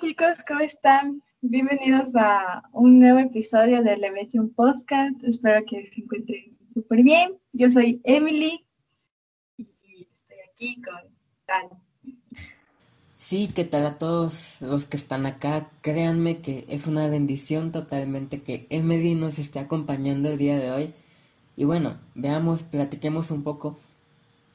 [0.00, 1.22] Chicos, ¿cómo están?
[1.40, 5.24] Bienvenidos a un nuevo episodio de Leviation Podcast.
[5.24, 7.38] Espero que se encuentren súper bien.
[7.52, 8.66] Yo soy Emily
[9.56, 11.14] y estoy aquí con
[11.46, 11.80] Dan.
[13.16, 15.70] Sí, ¿qué tal a todos los que están acá?
[15.80, 20.94] Créanme que es una bendición totalmente que Emily nos esté acompañando el día de hoy.
[21.56, 23.78] Y bueno, veamos, platiquemos un poco.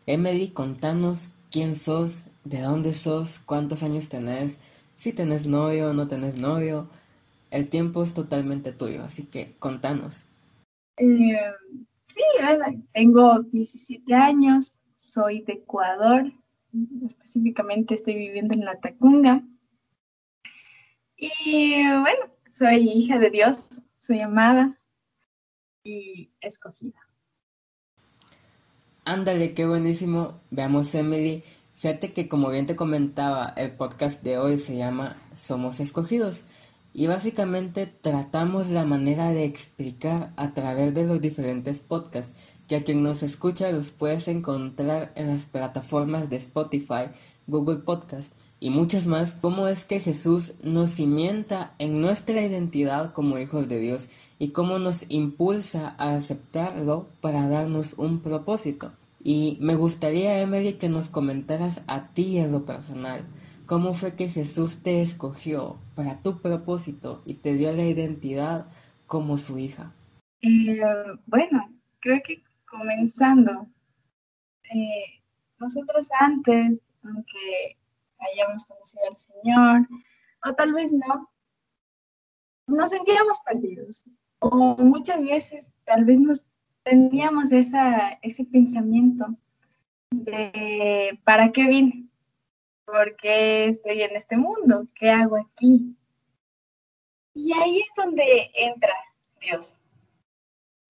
[0.06, 4.60] Emily, contanos quién sos, de dónde sos, cuántos años tenés,
[5.02, 6.88] si tenés novio o no tenés novio.
[7.50, 10.28] El tiempo es totalmente tuyo, así que contanos.
[10.98, 11.40] Eh,
[12.06, 12.22] sí,
[12.94, 16.32] tengo 17 años, soy de Ecuador,
[17.04, 19.42] específicamente estoy viviendo en La Tacunga.
[21.18, 24.80] Y bueno, soy hija de Dios, soy amada
[25.84, 27.00] y escogida.
[29.04, 30.40] Ándale, qué buenísimo.
[30.52, 31.44] Veamos, Emily.
[31.82, 36.46] Fíjate que como bien te comentaba, el podcast de hoy se llama Somos Escogidos.
[36.94, 42.36] Y básicamente tratamos la manera de explicar a través de los diferentes podcasts
[42.68, 47.10] que a quien nos escucha los puedes encontrar en las plataformas de Spotify,
[47.48, 53.40] Google Podcast y muchas más, cómo es que Jesús nos cimienta en nuestra identidad como
[53.40, 54.08] hijos de Dios
[54.38, 58.92] y cómo nos impulsa a aceptarlo para darnos un propósito.
[59.24, 63.26] Y me gustaría, Emily, que nos comentaras a ti en lo personal,
[63.66, 68.68] cómo fue que Jesús te escogió para tu propósito y te dio la identidad
[69.06, 69.94] como su hija.
[70.42, 70.80] Eh,
[71.28, 71.70] bueno,
[72.00, 73.68] creo que comenzando,
[74.74, 75.22] eh,
[75.60, 77.78] nosotros antes, aunque
[78.20, 79.88] hayamos conocido al Señor,
[80.46, 81.30] o tal vez no,
[82.68, 84.04] nos sentíamos perdidos.
[84.40, 86.46] O muchas veces tal vez nos
[86.84, 89.28] teníamos esa, ese pensamiento
[90.12, 92.08] de ¿para qué vine?
[92.86, 94.88] ¿Por qué estoy en este mundo?
[94.96, 95.96] ¿Qué hago aquí?
[97.34, 98.94] Y ahí es donde entra
[99.40, 99.76] Dios.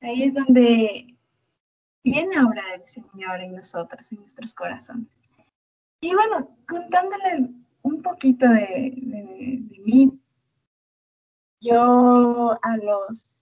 [0.02, 1.16] Ahí es donde
[2.04, 5.08] viene a obrar el Señor en nosotros, en nuestros corazones.
[6.02, 7.50] Y bueno, contándoles
[7.84, 10.20] un poquito de, de mí,
[11.62, 13.41] yo a los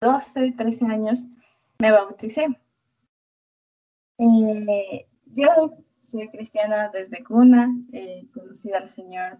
[0.00, 1.24] 12, 13 años
[1.78, 2.46] me bauticé.
[4.18, 9.38] Eh, yo soy cristiana desde cuna, he conocido al Señor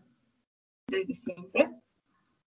[0.88, 1.70] desde siempre,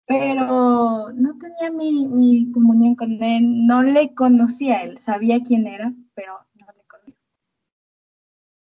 [0.06, 5.68] pero no tenía mi, mi, comunión con Él, no le conocía a Él, sabía quién
[5.68, 7.16] era, pero no le conocía.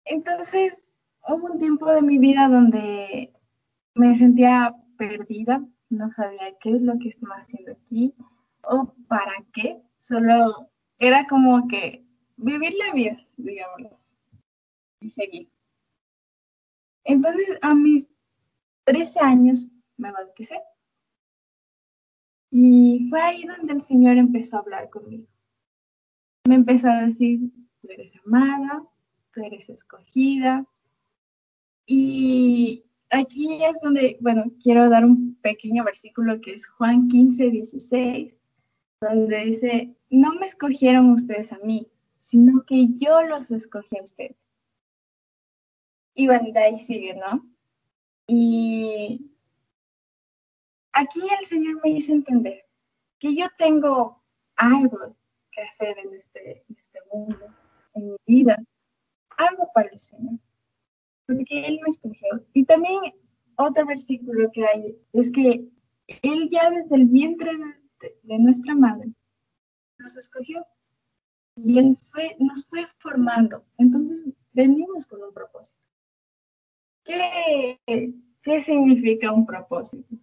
[0.06, 0.86] Entonces,
[1.28, 3.34] hubo un tiempo de mi vida donde
[3.94, 8.16] me sentía perdida, no sabía qué es lo que estaba haciendo aquí
[8.70, 10.70] o para qué, solo
[11.00, 12.06] era como que
[12.38, 14.16] vivir la vida, digamos,
[15.00, 15.50] y seguir.
[17.04, 18.08] Entonces, a mis
[18.84, 19.68] 13 años
[19.98, 20.60] me bauticé.
[22.52, 25.28] Y fue ahí donde el Señor empezó a hablar conmigo.
[26.48, 27.52] Me empezó a decir,
[27.82, 28.84] tú eres amada,
[29.34, 30.66] tú eres escogida.
[31.86, 38.37] Y aquí es donde, bueno, quiero dar un pequeño versículo que es Juan 15, 16,
[39.02, 41.88] donde dice, no me escogieron ustedes a mí,
[42.20, 44.38] sino que yo los escogí a ustedes.
[46.14, 47.48] Y bueno, de ahí sigue, ¿no?
[48.26, 49.32] Y
[50.92, 52.66] aquí el Señor me hizo entender
[53.20, 54.24] que yo tengo
[54.56, 55.16] algo
[55.52, 57.56] que hacer en este, en este mundo,
[57.94, 58.58] en mi vida,
[59.38, 60.40] algo para el Señor,
[61.28, 62.28] porque Él me escogió.
[62.54, 63.00] Y también
[63.58, 65.68] otro versículo que hay es que
[66.08, 67.52] Él ya desde el vientre
[68.00, 69.12] de nuestra madre
[70.00, 70.66] nos escogió
[71.56, 73.64] y Él fue, nos fue formando.
[73.78, 74.20] Entonces
[74.54, 75.80] venimos con un propósito.
[77.04, 77.80] ¿Qué,
[78.42, 80.16] ¿Qué significa un propósito?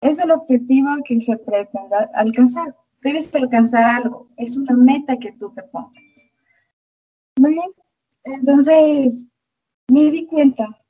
[0.00, 2.74] Es el objetivo que se pretende alcanzar.
[3.02, 4.28] Debes alcanzar algo.
[4.36, 5.92] Es una meta que tú te pongas.
[7.36, 7.70] Muy bien.
[8.24, 9.26] Entonces,
[9.88, 10.80] me di cuenta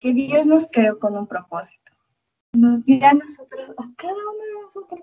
[0.00, 1.92] que Dios nos creó con un propósito.
[2.52, 5.00] Nos dio a nosotros, a cada uno de nosotros.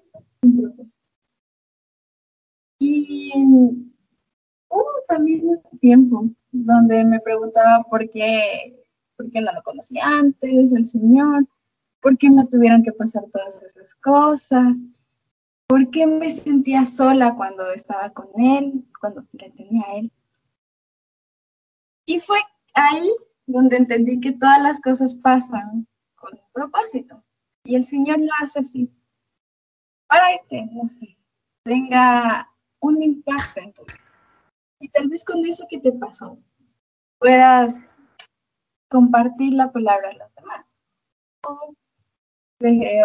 [2.80, 3.32] Y
[4.70, 8.84] hubo también un tiempo donde me preguntaba por qué,
[9.16, 11.46] por qué no lo conocía antes, el Señor,
[12.02, 14.78] por qué me tuvieron que pasar todas esas cosas,
[15.68, 20.12] por qué me sentía sola cuando estaba con Él, cuando le tenía a Él.
[22.06, 22.40] Y fue
[22.74, 23.10] ahí
[23.46, 27.24] donde entendí que todas las cosas pasan con un propósito.
[27.64, 28.90] Y el Señor lo hace así.
[30.12, 31.18] Para que, no sé,
[31.64, 33.96] tenga un impacto en tu vida.
[34.82, 36.38] Y tal vez con eso que te pasó
[37.18, 37.80] puedas
[38.90, 40.66] compartir la palabra a los demás.
[41.48, 41.74] O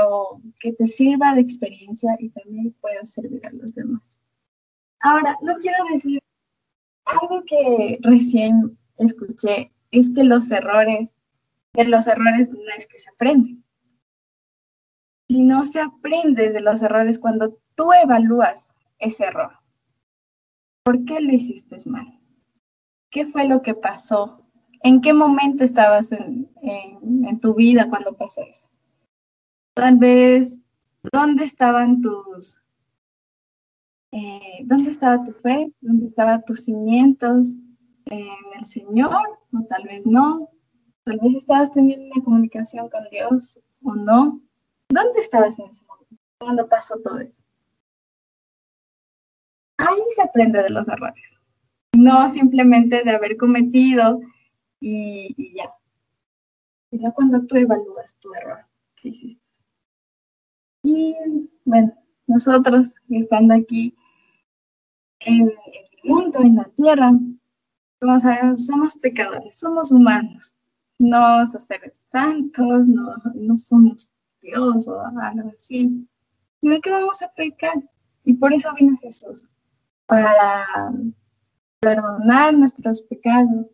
[0.05, 4.03] o que te sirva de experiencia y también pueda servir a los demás.
[5.01, 6.21] Ahora, no quiero decir
[7.05, 11.15] algo que recién escuché, es que los errores,
[11.73, 13.65] de los errores no es que se aprenden.
[15.29, 19.53] Si no se aprende de los errores cuando tú evalúas ese error.
[20.85, 22.19] ¿Por qué lo hiciste mal?
[23.11, 24.47] ¿Qué fue lo que pasó?
[24.83, 26.49] ¿En qué momento estabas en,
[27.41, 28.69] tu vida cuando pasó eso?
[29.75, 30.61] Tal vez,
[31.13, 32.63] ¿dónde estaban tus,
[34.13, 35.73] eh, dónde estaba tu fe?
[35.81, 37.49] ¿Dónde estaban tus cimientos?
[38.07, 39.41] ¿En el Señor?
[39.53, 40.49] O tal vez no.
[41.05, 44.41] Tal vez estabas teniendo una comunicación con Dios o no.
[44.89, 46.17] ¿Dónde estabas en ese momento?
[46.39, 47.43] Cuando pasó todo eso.
[49.79, 51.23] Ahí se aprende de los errores.
[51.93, 54.21] No simplemente de haber cometido
[54.81, 55.73] y, ya.
[56.91, 58.65] Sino cuando tú evalúas tu error
[58.97, 59.43] que hiciste.
[60.83, 61.17] Y
[61.65, 61.93] bueno,
[62.27, 63.97] nosotros estando aquí
[65.21, 65.55] en el
[66.05, 67.13] mundo, en la tierra,
[68.01, 70.55] como sabemos, somos pecadores, somos humanos,
[70.99, 74.09] no somos seres santos, no, no somos
[74.47, 76.09] Dios o algo así,
[76.61, 77.83] sino que vamos a pecar.
[78.25, 79.47] Y por eso vino Jesús,
[80.07, 80.67] para
[81.81, 83.67] perdonar nuestros pecados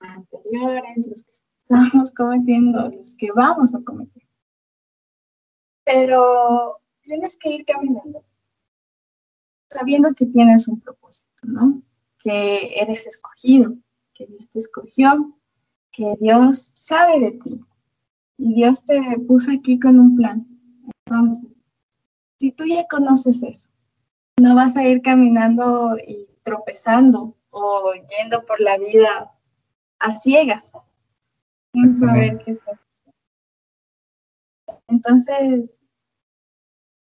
[0.00, 1.30] anteriores, los que
[1.62, 4.28] estamos cometiendo, los que vamos a cometer
[5.88, 8.22] pero tienes que ir caminando,
[9.70, 11.82] sabiendo que tienes un propósito, ¿no?
[12.22, 13.74] Que eres escogido,
[14.12, 15.34] que Dios te escogió,
[15.90, 17.60] que Dios sabe de ti
[18.38, 20.46] y Dios te puso aquí con un plan.
[21.04, 21.50] Entonces,
[22.38, 23.68] si tú ya conoces eso,
[24.40, 29.32] no vas a ir caminando y tropezando o yendo por la vida
[29.98, 30.72] a ciegas
[31.72, 33.18] sin saber qué estás haciendo.
[34.86, 35.82] Entonces,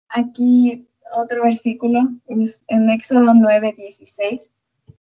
[0.10, 4.52] aquí otro versículo, es en Éxodo 9, 16,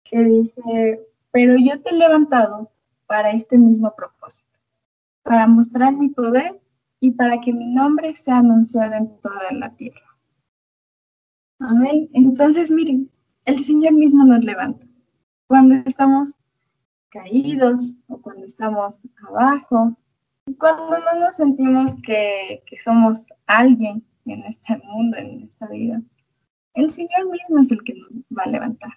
[0.03, 2.71] que dice, pero yo te he levantado
[3.07, 4.54] para este mismo propósito,
[5.25, 6.61] para mostrar mi poder
[6.99, 10.15] y para que mi nombre sea anunciado en toda la tierra.
[11.59, 12.09] Amén.
[12.13, 13.09] Entonces, miren,
[13.45, 14.85] el Señor mismo nos levanta.
[15.47, 16.33] Cuando estamos
[17.09, 19.97] caídos o cuando estamos abajo,
[20.59, 26.01] cuando no nos sentimos que, que somos alguien en este mundo, en esta vida.
[26.75, 28.93] El Señor mismo es el que nos va a levantar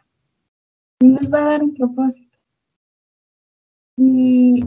[1.01, 2.37] y nos va a dar un propósito.
[3.97, 4.63] Y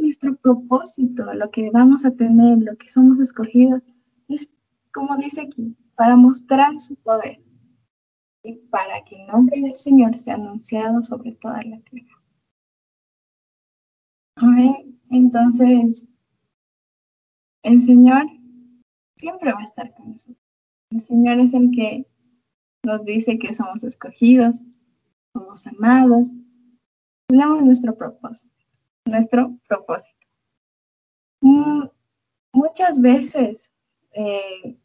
[0.00, 3.82] nuestro propósito, lo que vamos a tener, lo que somos escogidos,
[4.28, 4.48] es
[4.92, 7.40] como dice aquí, para mostrar su poder
[8.42, 12.22] y para que el nombre del Señor sea anunciado sobre toda la tierra.
[14.36, 15.00] Amén.
[15.10, 16.06] Entonces,
[17.62, 18.24] el Señor
[19.16, 20.38] siempre va a estar con nosotros.
[20.90, 22.06] El Señor es el que
[22.84, 24.62] nos dice que somos escogidos,
[25.32, 26.28] somos amados.
[27.28, 28.55] Tenemos nuestro propósito,
[29.06, 30.26] nuestro propósito.
[31.40, 31.84] Mm,
[32.52, 33.70] muchas veces
[34.12, 34.76] eh,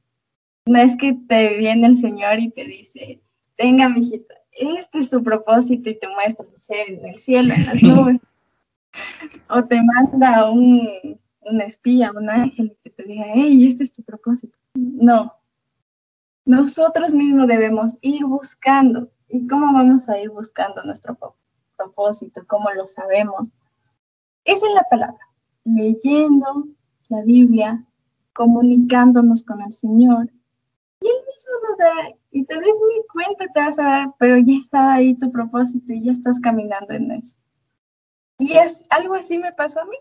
[0.66, 3.22] no es que te viene el Señor y te dice,
[3.58, 8.20] venga, mijita, este es tu propósito y te muestra, en el cielo, en las nubes.
[9.50, 14.04] o te manda un, una espía, un ángel que te diga, hey, este es tu
[14.04, 14.58] propósito.
[14.76, 15.34] No.
[16.46, 19.10] Nosotros mismos debemos ir buscando.
[19.30, 21.18] ¿Y cómo vamos a ir buscando nuestro
[21.78, 22.42] propósito?
[22.48, 23.48] ¿Cómo lo sabemos?
[24.46, 25.20] Esa es la palabra.
[25.64, 26.68] Leyendo
[27.10, 27.86] la Biblia,
[28.34, 30.32] comunicándonos con el Señor.
[31.02, 34.38] Y Él mismo nos da, y tal vez ni cuenta te vas a dar, pero
[34.38, 37.36] ya estaba ahí tu propósito y ya estás caminando en eso.
[38.38, 39.98] Y es algo así me pasó a mí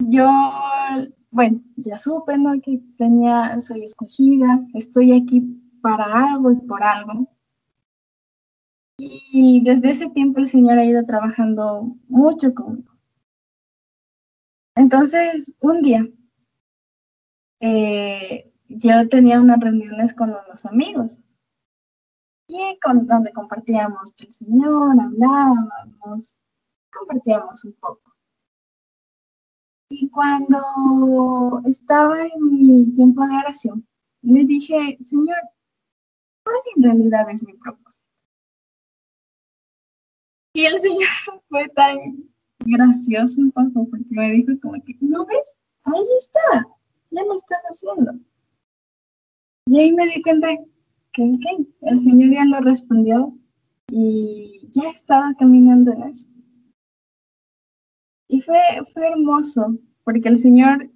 [0.00, 0.28] yo,
[1.30, 2.60] bueno, ya supe, ¿no?
[2.60, 5.42] Que tenía, soy escogida, estoy aquí
[5.82, 7.28] para algo y por algo.
[8.98, 12.89] Y desde ese tiempo el Señor ha ido trabajando mucho conmigo.
[14.80, 16.08] Entonces, un día,
[17.60, 21.18] eh, yo tenía unas reuniones con unos amigos
[22.46, 26.34] y con, donde compartíamos el Señor, hablábamos,
[26.90, 28.16] compartíamos un poco.
[29.90, 33.86] Y cuando estaba en mi tiempo de oración,
[34.22, 35.42] le dije, Señor,
[36.42, 38.06] ¿cuál en realidad es mi propósito?
[40.54, 41.10] Y el Señor
[41.50, 42.29] fue tan
[42.64, 45.56] gracioso un poco porque me dijo como que, ¿no ves?
[45.84, 46.68] Ahí está,
[47.10, 48.12] ya lo estás haciendo.
[49.66, 50.48] Y ahí me di cuenta
[51.12, 51.32] que
[51.82, 53.36] el Señor ya lo respondió
[53.88, 56.28] y ya estaba caminando en eso.
[58.28, 58.60] Y fue,
[58.92, 60.88] fue hermoso, porque el Señor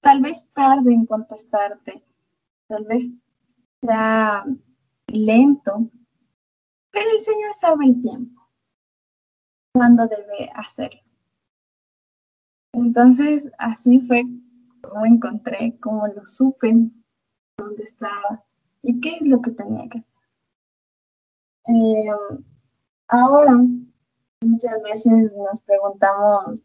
[0.00, 2.02] tal vez tarde en contestarte,
[2.68, 3.10] tal vez
[3.82, 4.44] sea
[5.08, 5.90] lento,
[6.90, 8.45] pero el Señor sabe el tiempo,
[9.76, 11.00] cuándo debe hacerlo.
[12.72, 14.22] Entonces, así fue
[14.80, 16.72] como encontré, como lo supe,
[17.58, 18.42] dónde estaba
[18.82, 20.16] y qué es lo que tenía que hacer.
[21.68, 22.10] Eh,
[23.08, 23.52] ahora,
[24.40, 26.62] muchas veces nos preguntamos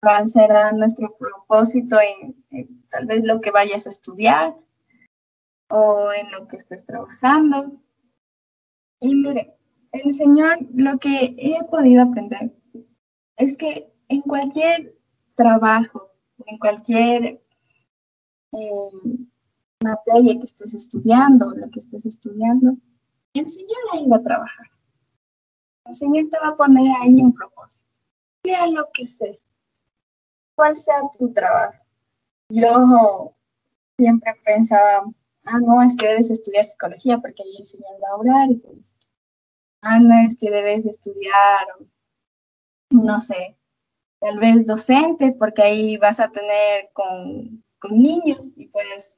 [0.00, 4.54] cuál será nuestro propósito en, tal vez lo que vayas a estudiar
[5.70, 7.72] o en lo que estés trabajando.
[9.00, 9.57] Y mire,
[9.92, 12.52] el Señor, lo que he podido aprender
[13.36, 14.94] es que en cualquier
[15.34, 16.10] trabajo,
[16.46, 17.40] en cualquier
[18.52, 18.90] eh,
[19.80, 22.76] materia que estés estudiando, lo que estés estudiando,
[23.34, 24.66] el Señor ahí va a trabajar.
[25.84, 27.86] El Señor te va a poner ahí un propósito,
[28.44, 29.36] sea lo que sea,
[30.54, 31.78] cuál sea tu trabajo.
[32.50, 33.34] Yo
[33.96, 35.04] siempre pensaba,
[35.44, 38.56] ah, no, es que debes estudiar psicología porque ahí el Señor va a orar y
[38.58, 38.87] todo.
[39.82, 41.66] No, es que debes estudiar,
[42.90, 43.56] no sé,
[44.18, 49.16] tal vez docente porque ahí vas a tener con, con niños y puedes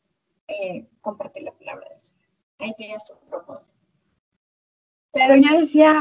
[0.48, 2.28] eh, compartir la palabra de Señor.
[2.58, 3.78] Ahí tienes tu propósito.
[5.12, 5.94] Pero yo decía,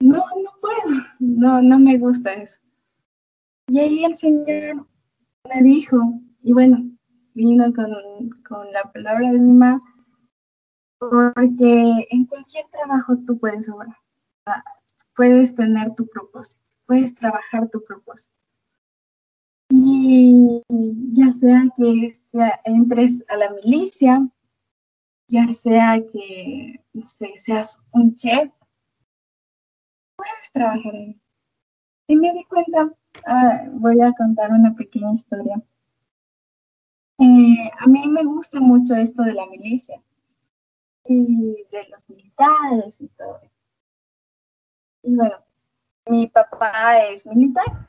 [0.00, 2.60] no, no puedo, no, no me gusta eso.
[3.68, 4.86] Y ahí el Señor
[5.48, 5.96] me dijo,
[6.42, 6.84] y bueno,
[7.34, 7.90] vino con,
[8.48, 9.80] con la palabra de mi mamá,
[10.98, 13.96] porque en cualquier trabajo tú puedes obrar,
[15.14, 18.32] puedes tener tu propósito, puedes trabajar tu propósito.
[19.70, 20.62] Y
[21.12, 22.12] ya sea que
[22.64, 24.28] entres a la milicia,
[25.28, 26.80] ya sea que
[27.38, 28.52] seas un chef,
[30.16, 31.20] puedes trabajar ahí.
[32.06, 32.92] Y me di cuenta,
[33.26, 35.62] ah, voy a contar una pequeña historia.
[37.18, 40.02] Eh, a mí me gusta mucho esto de la milicia
[41.04, 43.40] y de los militares y todo.
[45.02, 45.36] Y bueno,
[46.06, 47.88] mi papá es militar.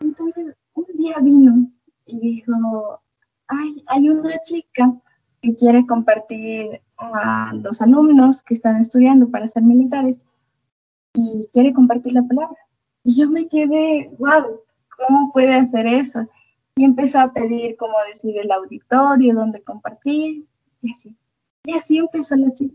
[0.00, 1.70] Entonces, un día vino
[2.06, 3.00] y dijo,
[3.46, 4.94] ay, hay una chica
[5.40, 10.24] que quiere compartir a los alumnos que están estudiando para ser militares
[11.14, 12.58] y quiere compartir la palabra.
[13.04, 14.60] Y yo me quedé, wow,
[14.96, 16.26] ¿cómo puede hacer eso?
[16.76, 20.46] Y empezó a pedir cómo decir el auditorio, dónde compartir,
[20.82, 21.16] y así.
[21.68, 22.74] Y así empezó la chica.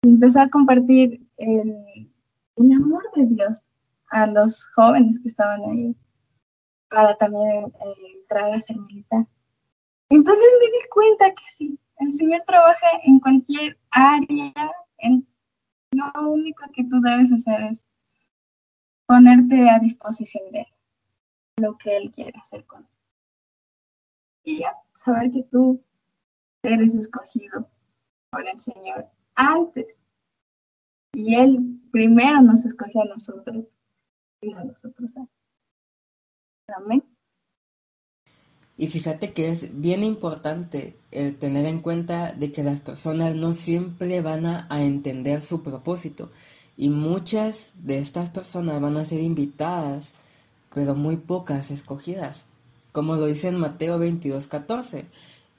[0.00, 2.10] Empezó a compartir el,
[2.56, 3.60] el amor de Dios
[4.08, 5.94] a los jóvenes que estaban ahí
[6.88, 9.26] para también eh, entrar a ser militar.
[10.08, 14.54] Entonces me di cuenta que sí, el Señor trabaja en cualquier área.
[14.96, 15.28] En,
[15.92, 17.84] lo único que tú debes hacer es
[19.04, 20.66] ponerte a disposición de
[21.58, 22.90] lo que Él quiere hacer contigo.
[24.42, 25.84] Y ya, saber que tú
[26.62, 27.68] eres escogido
[28.40, 29.98] el Señor antes.
[31.12, 33.64] Y Él primero nos escogió a nosotros
[34.40, 35.12] y a nosotros
[36.68, 37.02] Amén.
[38.76, 43.52] Y fíjate que es bien importante el tener en cuenta de que las personas no
[43.52, 46.30] siempre van a, entender su propósito.
[46.76, 50.14] Y muchas de estas personas van a ser invitadas,
[50.74, 52.46] pero muy pocas escogidas,
[52.90, 55.06] como lo dice en Mateo 22, 14.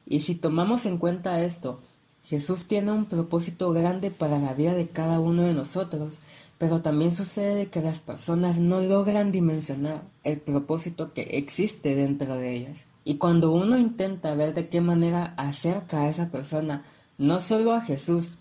[0.05, 1.82] Y si tomamos en cuenta esto,
[2.25, 6.20] Jesús tiene un propósito grande para la vida de cada uno de nosotros,
[6.58, 12.55] pero también sucede que las personas no logran dimensionar el propósito que existe dentro de
[12.55, 12.88] ellas.
[13.03, 16.84] Y cuando uno intenta ver de qué manera acerca a esa persona,
[17.20, 18.32] no solo a Jesús,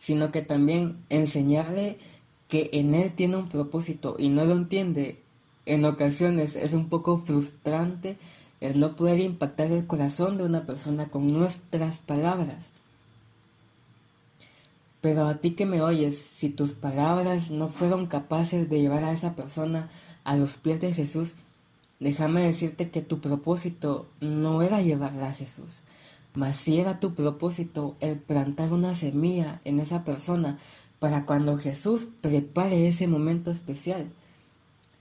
[0.00, 1.98] sino que también enseñarle
[2.48, 5.20] que en él tiene un propósito y no lo entiende,
[5.66, 8.18] en ocasiones es un poco frustrante
[8.60, 12.70] el no poder impactar el corazón de una persona con nuestras palabras.
[15.00, 19.12] Pero a ti que me oyes, si tus palabras no fueron capaces de llevar a
[19.12, 19.88] esa persona
[20.24, 21.34] a los pies de Jesús,
[22.00, 25.80] Déjame decirte que tu propósito no era llevarla a Jesús,
[26.32, 30.58] mas sí era tu propósito el plantar una semilla en esa persona
[30.98, 34.10] para cuando Jesús prepare ese momento especial,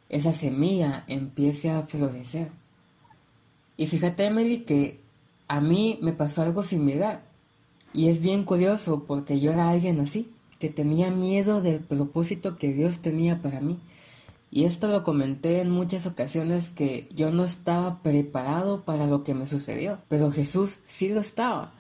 [0.10, 2.52] esa semilla empiece a florecer.
[3.78, 5.00] Y fíjate, Emily, que
[5.48, 7.24] a mí me pasó algo similar.
[7.94, 10.30] Y es bien curioso porque yo era alguien así,
[10.60, 13.80] que tenía miedo del propósito que Dios tenía para mí.
[14.52, 19.36] Y esto lo comenté en muchas ocasiones que yo no estaba preparado para lo que
[19.36, 21.74] me sucedió, pero Jesús sí lo estaba.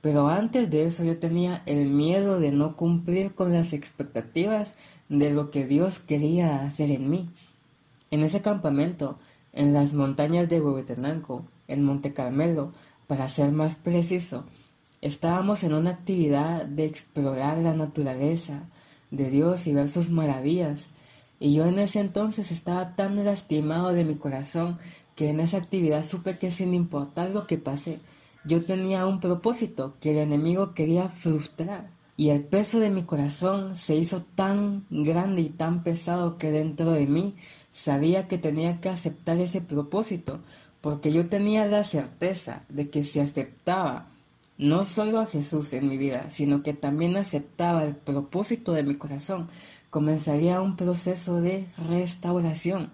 [0.00, 4.74] Pero antes de eso yo tenía el miedo de no cumplir con las expectativas
[5.08, 7.30] de lo que Dios quería hacer en mí.
[8.10, 9.18] En ese campamento,
[9.52, 12.72] en las montañas de Huehuetenango, en Monte Carmelo,
[13.06, 14.44] para ser más preciso.
[15.04, 18.70] Estábamos en una actividad de explorar la naturaleza
[19.10, 20.86] de Dios y ver sus maravillas.
[21.38, 24.78] Y yo en ese entonces estaba tan lastimado de mi corazón
[25.14, 28.00] que en esa actividad supe que sin importar lo que pase,
[28.46, 31.90] yo tenía un propósito que el enemigo quería frustrar.
[32.16, 36.92] Y el peso de mi corazón se hizo tan grande y tan pesado que dentro
[36.92, 37.34] de mí
[37.70, 40.40] sabía que tenía que aceptar ese propósito,
[40.80, 44.13] porque yo tenía la certeza de que si aceptaba
[44.56, 48.94] no solo a Jesús en mi vida, sino que también aceptaba el propósito de mi
[48.94, 49.48] corazón,
[49.90, 52.90] comenzaría un proceso de restauración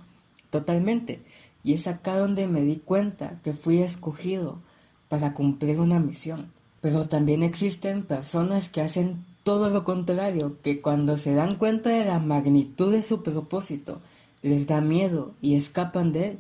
[0.50, 1.23] totalmente.
[1.62, 4.61] Y es acá donde me di cuenta que fui escogido
[5.09, 6.52] para cumplir una misión.
[6.81, 12.05] Pero también existen personas que hacen todo lo contrario, que cuando se dan cuenta de
[12.05, 14.00] la magnitud de su propósito,
[14.43, 16.38] les da miedo y escapan de él,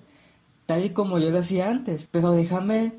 [0.66, 2.08] tal y como yo lo hacía antes.
[2.10, 2.92] Pero déjame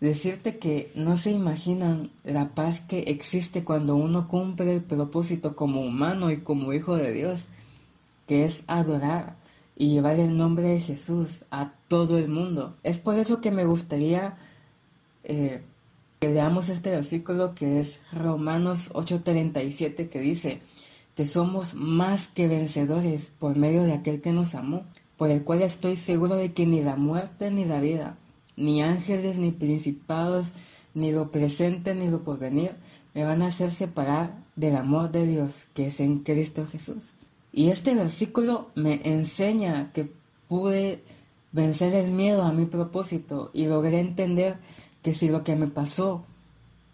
[0.00, 5.80] decirte que no se imaginan la paz que existe cuando uno cumple el propósito como
[5.80, 7.48] humano y como hijo de Dios,
[8.26, 9.36] que es adorar
[9.74, 12.76] y llevar el nombre de Jesús a todo el mundo.
[12.82, 14.36] Es por eso que me gustaría
[15.24, 15.62] eh,
[16.20, 20.60] que leamos este versículo que es Romanos 8:37 que dice
[21.14, 24.84] que somos más que vencedores por medio de aquel que nos amó,
[25.16, 28.16] por el cual estoy seguro de que ni la muerte ni la vida,
[28.58, 30.52] ni ángeles, ni principados,
[30.94, 32.72] ni lo presente, ni lo porvenir,
[33.14, 37.14] me van a hacer separar del amor de Dios que es en Cristo Jesús.
[37.52, 40.12] Y este versículo me enseña que
[40.48, 41.02] pude
[41.52, 44.58] vencer el miedo a mi propósito y logré entender
[45.02, 46.24] que si lo que me pasó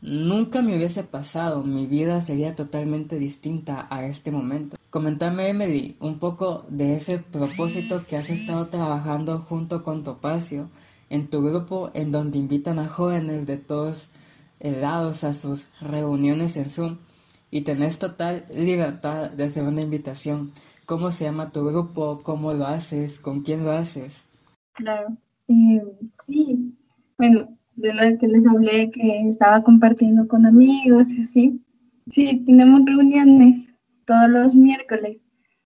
[0.00, 4.76] nunca me hubiese pasado, mi vida sería totalmente distinta a este momento.
[4.90, 10.68] Comentame, Emily, un poco de ese propósito que has estado trabajando junto con Topacio
[11.10, 14.10] en tu grupo en donde invitan a jóvenes de todos
[14.60, 16.98] lados a sus reuniones en Zoom
[17.50, 20.52] y tenés total libertad de hacer una invitación.
[20.86, 22.20] ¿Cómo se llama tu grupo?
[22.22, 23.18] ¿Cómo lo haces?
[23.18, 24.24] ¿Con quién lo haces?
[24.72, 25.16] Claro,
[25.48, 25.82] eh,
[26.26, 26.74] sí,
[27.16, 31.60] bueno, de lo que les hablé que estaba compartiendo con amigos y así.
[32.10, 33.70] Sí, tenemos reuniones
[34.04, 35.18] todos los miércoles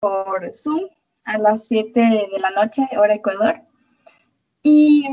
[0.01, 0.83] por Zoom
[1.25, 3.63] a las 7 de la noche, hora Ecuador.
[4.69, 5.05] Y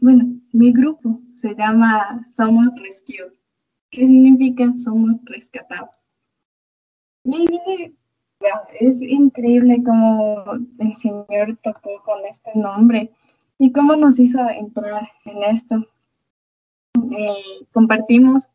[0.00, 3.36] bueno, mi grupo se llama Somos Rescue,
[3.90, 5.96] que significa Somos Rescatados.
[7.24, 7.94] Y ahí viene,
[8.78, 10.44] es increíble cómo
[10.78, 13.10] el Señor tocó con este nombre
[13.58, 15.84] y cómo nos hizo entrar en esto.
[17.10, 18.48] Eh, compartimos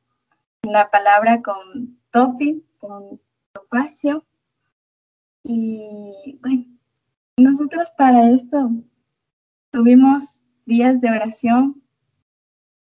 [0.61, 3.19] la palabra con Topi, con
[3.51, 4.23] Topacio.
[5.43, 6.63] Y bueno,
[7.35, 8.71] nosotros para esto
[9.71, 11.81] Tuvimos días de oración,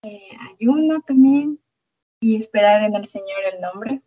[0.04, 1.60] eh, ayuno también
[2.20, 4.02] y esperar en el Señor el nombre.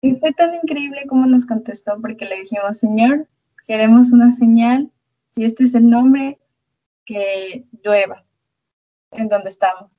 [0.00, 3.28] Y fue tan increíble como nos contestó porque le dijimos, Señor,
[3.66, 4.90] queremos una señal,
[5.34, 6.38] si este es el nombre,
[7.04, 8.24] que llueva
[9.10, 9.90] en donde estamos.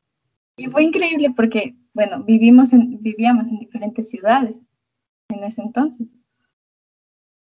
[0.58, 4.58] Y fue increíble porque, bueno, vivimos en, vivíamos en diferentes ciudades
[5.30, 6.08] en ese entonces.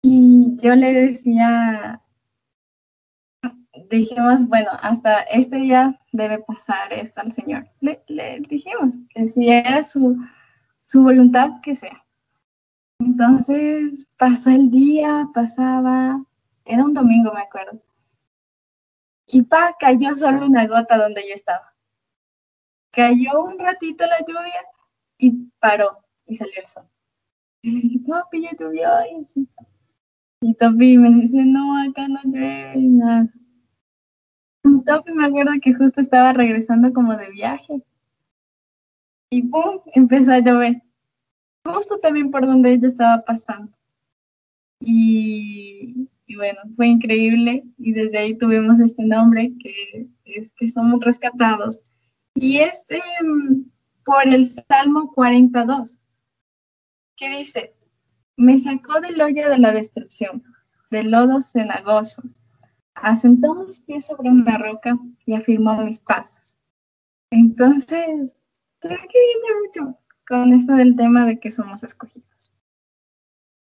[0.03, 2.01] Y yo le decía
[3.97, 7.69] dijimos, bueno, hasta este día debe pasar esto al Señor.
[7.79, 8.01] Le,
[8.47, 10.17] dijimos que si era su,
[10.85, 12.05] su voluntad, que sea.
[12.99, 16.23] Entonces pasó el día, pasaba,
[16.65, 17.81] era un domingo, me acuerdo.
[19.27, 21.73] Y pa, cayó solo una gota donde yo estaba.
[22.91, 24.65] Cayó un ratito la lluvia
[25.17, 26.85] y paró y salió el sol.
[27.61, 27.99] Y le dije,
[28.41, 28.89] ya llovió.
[29.11, 29.47] Y,
[30.41, 33.27] y Topi me dice, no, acá no llueve nada.
[34.89, 37.75] Toque me acuerdo que justo estaba regresando como de viaje.
[39.29, 39.81] Y ¡pum!
[39.93, 40.81] empezó a llover.
[41.63, 43.71] Justo también por donde ella estaba pasando.
[44.79, 47.65] Y, bueno, fue increíble.
[47.77, 51.79] Y desde ahí tuvimos este nombre que es que somos rescatados.
[52.33, 53.65] Y es em,
[54.03, 55.99] por el Salmo 42,
[57.15, 57.75] que dice,
[58.37, 60.43] me sacó del hoyo de la destrucción,
[60.89, 62.23] del lodo cenagoso
[63.01, 66.57] asentó mis pies sobre una roca y afirmó mis pasos.
[67.31, 68.37] Entonces,
[68.79, 72.51] creo que viene mucho con esto del tema de que somos escogidos.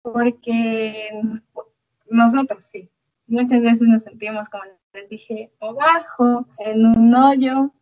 [0.02, 1.10] Porque
[2.08, 2.90] nosotros sí,
[3.26, 7.72] muchas veces nos sentimos, como les dije, abajo, en un hoyo.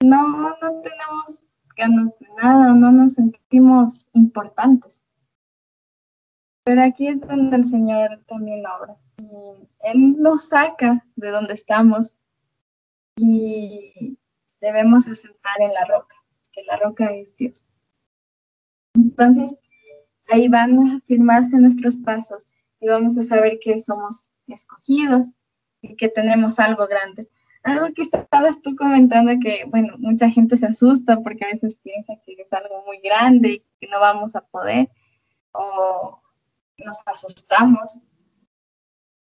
[0.00, 1.46] No, no tenemos
[1.76, 5.00] ganas de nada, no nos sentimos importantes.
[6.66, 8.96] Pero aquí es donde el Señor también obra.
[9.84, 12.12] Él nos saca de donde estamos
[13.14, 14.18] y
[14.60, 16.16] debemos asentar en la roca,
[16.52, 17.64] que la roca es Dios.
[18.94, 19.54] Entonces,
[20.26, 22.48] ahí van a firmarse nuestros pasos
[22.80, 25.28] y vamos a saber que somos escogidos
[25.82, 27.28] y que tenemos algo grande.
[27.62, 32.14] Algo que estabas tú comentando que, bueno, mucha gente se asusta porque a veces piensa
[32.24, 34.88] que es algo muy grande y que no vamos a poder
[35.52, 36.20] o
[36.84, 37.98] nos asustamos.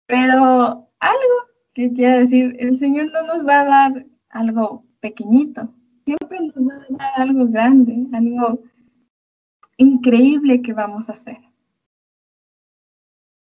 [0.07, 1.37] Pero algo
[1.75, 5.73] que quiero decir, el Señor no nos va a dar algo pequeñito,
[6.05, 8.63] siempre nos va a dar algo grande, algo
[9.77, 11.39] increíble que vamos a hacer.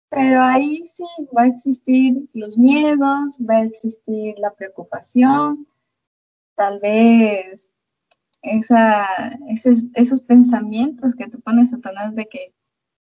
[0.09, 1.03] Pero ahí sí
[1.35, 5.67] va a existir los miedos, va a existir la preocupación,
[6.55, 7.71] tal vez
[8.41, 9.05] esa,
[9.49, 12.53] esos, esos pensamientos que tú pones a Satanás de que,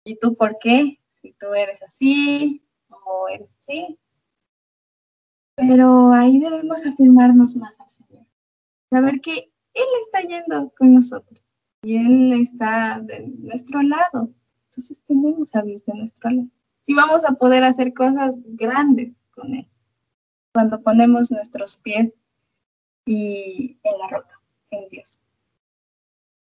[0.06, 1.00] ¿y tú por qué?
[1.22, 4.00] Si tú eres así o eres así.
[5.56, 8.26] Pero ahí debemos afirmarnos más al Señor.
[8.90, 11.42] Saber que Él está yendo con nosotros
[11.82, 14.30] y Él está de nuestro lado.
[14.70, 16.48] Entonces tenemos a Dios de nuestro lado.
[16.86, 19.68] Y vamos a poder hacer cosas grandes con Él.
[20.54, 22.14] Cuando ponemos nuestros pies
[23.06, 24.40] y en la roca,
[24.70, 25.20] en Dios.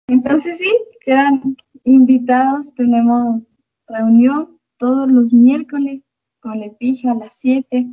[0.08, 1.56] Entonces sí, quedan
[1.86, 2.74] invitados.
[2.74, 3.42] Tenemos
[3.88, 6.02] reunión todos los miércoles,
[6.40, 7.88] como les dije, a las 7.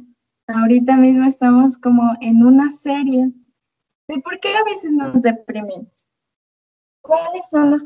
[0.48, 3.32] Ahorita mismo estamos como en una serie
[4.10, 6.06] de por qué a veces nos deprimimos
[7.04, 7.84] cuáles son los,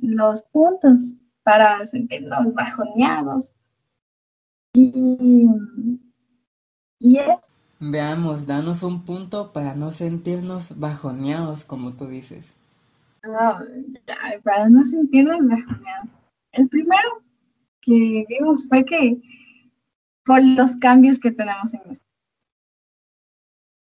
[0.00, 3.52] los puntos para sentirnos bajoneados.
[4.74, 5.46] Y,
[6.98, 7.40] y es...
[7.78, 12.54] Veamos, danos un punto para no sentirnos bajoneados, como tú dices.
[14.42, 16.10] Para no sentirnos bajoneados.
[16.52, 17.22] El primero
[17.80, 19.20] que vimos fue que
[20.24, 22.06] por los cambios que tenemos en nuestro.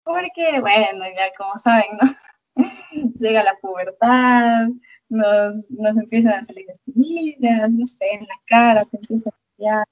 [0.05, 2.09] Porque, bueno, ya como saben, ¿no?
[3.21, 4.69] llega la pubertad,
[5.09, 9.87] nos, nos empiezan a salir espinillas, no sé, en la cara, te empieza a cambiar.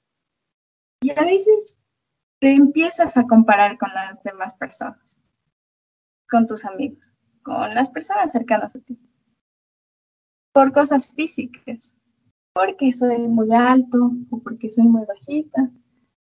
[1.01, 1.77] Y a veces
[2.39, 5.17] te empiezas a comparar con las demás personas,
[6.29, 7.11] con tus amigos,
[7.43, 8.99] con las personas cercanas a ti,
[10.55, 11.93] por cosas físicas,
[12.53, 15.69] porque soy muy alto o porque soy muy bajita,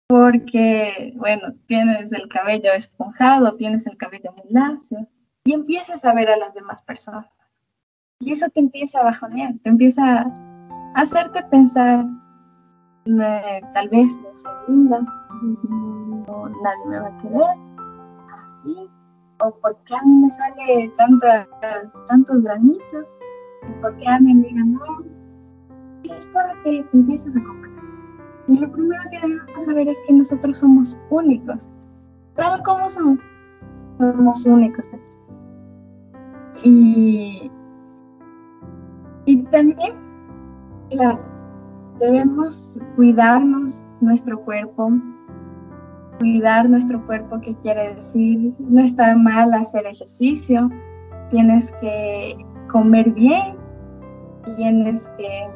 [0.08, 5.06] porque, bueno, tienes el cabello esponjado, tienes el cabello muy lacio,
[5.44, 7.30] y empiezas a ver a las demás personas.
[8.22, 10.34] Y eso te empieza a bajonear, te empieza a
[10.96, 12.06] hacerte pensar,
[13.74, 15.02] tal vez no soy linda,
[16.26, 17.58] no, nadie me va a querer,
[18.32, 18.90] así,
[19.42, 20.90] o porque a mí me sale
[22.08, 23.06] tantos granitos,
[23.82, 24.80] porque a mi amiga no.
[26.04, 27.84] Es porque te empiezas a comparar.
[28.48, 31.70] Y lo primero que debemos saber es que nosotros somos únicos.
[32.36, 33.20] Tal como somos,
[33.98, 35.12] somos únicos aquí.
[36.64, 37.52] Y,
[39.26, 39.94] y también,
[40.90, 41.18] claro,
[42.00, 44.92] debemos cuidarnos nuestro cuerpo,
[46.20, 50.70] cuidar nuestro cuerpo, que quiere decir no estar mal hacer ejercicio,
[51.30, 52.36] tienes que
[52.72, 53.56] comer bien,
[54.56, 55.48] tienes que,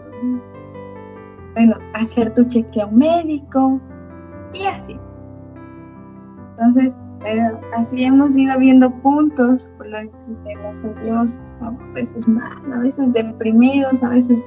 [1.54, 3.80] bueno, hacer tu chequeo médico
[4.54, 4.99] y así.
[6.51, 10.08] Entonces, pero así hemos ido viendo puntos por los
[10.43, 14.43] que nos sentimos a veces mal, a veces deprimidos, a veces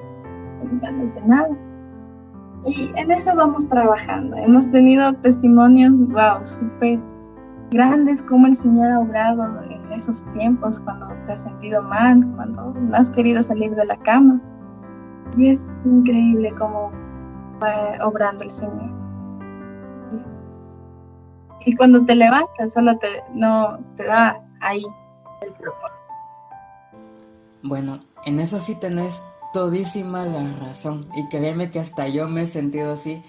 [0.61, 1.57] sin ganas de nada.
[2.65, 4.37] Y en eso vamos trabajando.
[4.37, 7.01] Hemos tenido testimonios, wow, súper
[7.71, 12.73] grandes, como el Señor ha obrado en esos tiempos cuando te has sentido mal, cuando
[12.73, 14.41] no has querido salir de la cama.
[15.37, 16.91] Y es increíble cómo
[17.63, 18.91] va obrando el Señor.
[21.67, 24.85] Y cuando te levantas, solo te, no te da ahí
[25.43, 25.99] el propósito.
[27.63, 31.09] Bueno, en eso sí tenés todísima la razón.
[31.15, 33.23] Y créeme que hasta yo me he sentido así.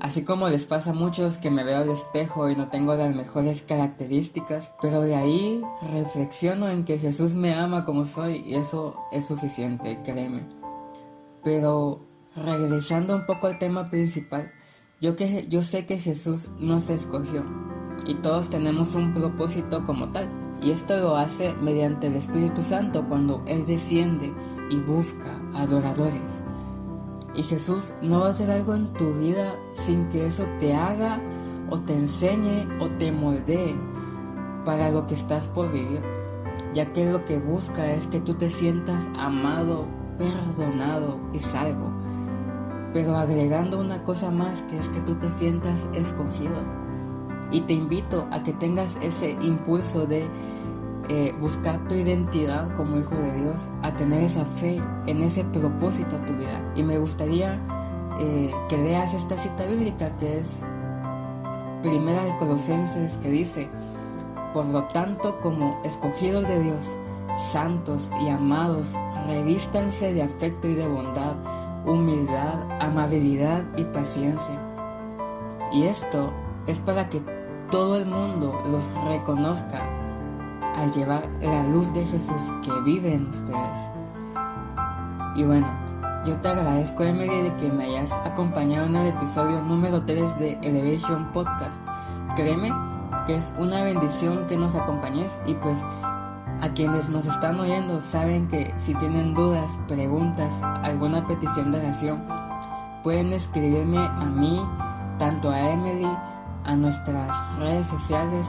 [0.00, 3.14] Así como les pasa a muchos que me veo al espejo y no tengo las
[3.14, 8.96] mejores características, pero de ahí reflexiono en que Jesús me ama como soy y eso
[9.12, 10.40] es suficiente, créeme.
[11.42, 14.52] Pero regresando un poco al tema principal,
[15.00, 17.44] yo, que, yo sé que Jesús nos escogió
[18.06, 20.28] y todos tenemos un propósito como tal.
[20.60, 24.32] Y esto lo hace mediante el Espíritu Santo cuando Él desciende
[24.70, 26.40] y busca adoradores.
[27.38, 31.20] Y Jesús no va a hacer algo en tu vida sin que eso te haga
[31.70, 33.76] o te enseñe o te moldee
[34.64, 36.02] para lo que estás por vivir.
[36.74, 39.86] Ya que lo que busca es que tú te sientas amado,
[40.18, 41.92] perdonado y salvo.
[42.92, 46.64] Pero agregando una cosa más que es que tú te sientas escogido
[47.52, 50.24] Y te invito a que tengas ese impulso de
[51.08, 56.16] eh, buscar tu identidad como hijo de Dios, a tener esa fe en ese propósito
[56.16, 56.72] a tu vida.
[56.74, 57.60] Y me gustaría
[58.18, 60.64] eh, que leas esta cita bíblica que es
[61.82, 63.70] Primera de Colosenses que dice,
[64.52, 66.96] por lo tanto como escogidos de Dios,
[67.38, 68.94] santos y amados,
[69.26, 71.36] revístanse de afecto y de bondad,
[71.86, 74.60] humildad, amabilidad y paciencia.
[75.72, 76.32] Y esto
[76.66, 77.22] es para que
[77.70, 79.97] todo el mundo los reconozca
[80.78, 83.90] al llevar la luz de Jesús que vive en ustedes.
[85.34, 85.66] Y bueno,
[86.24, 90.58] yo te agradezco Emily de que me hayas acompañado en el episodio número 3 de
[90.62, 91.80] Elevation Podcast.
[92.36, 92.72] Créeme
[93.26, 95.84] que es una bendición que nos acompañes y pues
[96.60, 102.24] a quienes nos están oyendo saben que si tienen dudas, preguntas, alguna petición de oración,
[103.02, 104.60] pueden escribirme a mí,
[105.18, 106.08] tanto a Emily,
[106.64, 108.46] a nuestras redes sociales.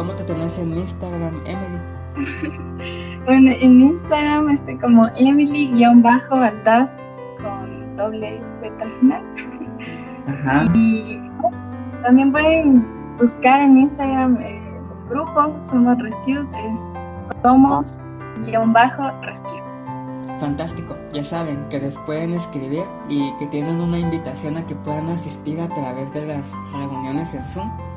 [0.00, 3.20] ¿Cómo te tenés en Instagram, Emily?
[3.26, 6.98] bueno, en Instagram estoy como Emily-Altaz
[7.42, 9.22] con doble Z final.
[10.74, 11.20] Y
[12.02, 12.86] también pueden
[13.18, 16.78] buscar en Instagram eh, el grupo Somos Rescue, es
[17.42, 17.98] somos
[18.46, 19.62] guion bajo rescue.
[20.38, 25.10] Fantástico, ya saben que les pueden escribir y que tienen una invitación a que puedan
[25.10, 27.89] asistir a través de las reuniones en Zoom.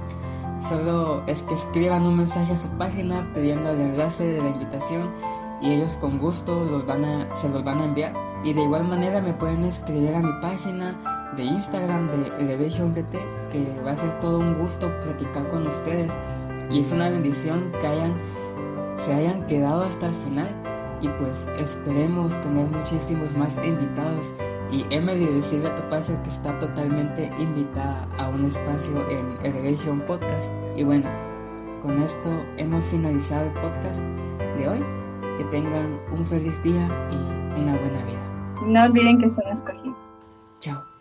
[0.67, 5.11] Solo es que escriban un mensaje a su página pidiendo el enlace de la invitación
[5.61, 8.13] y ellos con gusto los van a, se los van a enviar.
[8.43, 13.17] Y de igual manera me pueden escribir a mi página de Instagram de Elevation GT,
[13.51, 16.11] que va a ser todo un gusto platicar con ustedes.
[16.69, 18.13] Y es una bendición que hayan
[18.97, 20.47] se hayan quedado hasta el final
[21.01, 24.31] y pues esperemos tener muchísimos más invitados
[24.73, 30.51] y Emily decirle a paso que está totalmente invitada a un espacio en Elevation Podcast.
[30.75, 31.07] Y bueno
[31.83, 34.01] con esto hemos finalizado el podcast
[34.57, 34.83] de hoy.
[35.37, 38.63] Que tengan un feliz día y una buena vida.
[38.65, 39.97] No olviden que son escogidos.
[40.59, 40.92] Chao